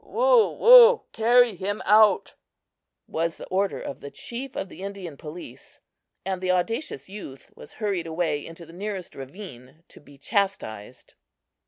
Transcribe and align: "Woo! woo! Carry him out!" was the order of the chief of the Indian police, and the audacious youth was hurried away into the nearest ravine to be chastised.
"Woo! 0.03 0.53
woo! 0.53 1.03
Carry 1.11 1.55
him 1.55 1.79
out!" 1.85 2.33
was 3.07 3.37
the 3.37 3.45
order 3.49 3.79
of 3.79 3.99
the 3.99 4.09
chief 4.09 4.55
of 4.55 4.67
the 4.67 4.81
Indian 4.81 5.15
police, 5.15 5.79
and 6.25 6.41
the 6.41 6.49
audacious 6.49 7.07
youth 7.07 7.51
was 7.55 7.73
hurried 7.73 8.07
away 8.07 8.43
into 8.43 8.65
the 8.65 8.73
nearest 8.73 9.13
ravine 9.13 9.83
to 9.89 9.99
be 10.01 10.17
chastised. 10.17 11.13